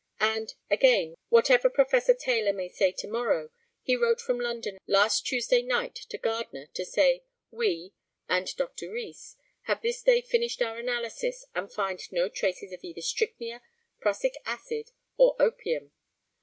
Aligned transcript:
And, 0.19 0.55
again, 0.71 1.13
whatever 1.29 1.69
Professor 1.69 2.15
Taylor 2.15 2.53
may 2.53 2.69
say 2.69 2.91
to 2.91 3.07
morrow, 3.07 3.51
he 3.83 3.95
wrote 3.95 4.19
from 4.19 4.39
London 4.39 4.79
last 4.87 5.27
Tuesday 5.27 5.61
night 5.61 5.93
to 6.09 6.17
Gardner 6.17 6.65
to 6.73 6.83
say, 6.83 7.21
'We 7.51 7.93
(and 8.27 8.47
Dr. 8.55 8.89
Rees) 8.91 9.35
have 9.65 9.83
this 9.83 10.01
day 10.01 10.21
finished 10.21 10.59
our 10.59 10.79
analysis, 10.79 11.45
and 11.53 11.71
find 11.71 12.01
no 12.11 12.29
traces 12.29 12.73
of 12.73 12.83
either 12.83 13.01
strychnia, 13.01 13.61
prussic 13.99 14.33
acid, 14.43 14.89
or 15.17 15.35
opium. 15.39 15.91